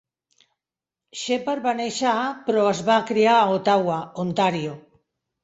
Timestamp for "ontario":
4.27-4.75